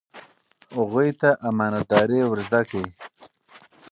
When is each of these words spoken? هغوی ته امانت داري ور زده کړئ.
هغوی 0.75 1.09
ته 1.19 1.29
امانت 1.49 1.85
داري 1.91 2.19
ور 2.25 2.39
زده 2.47 2.61
کړئ. 2.69 2.85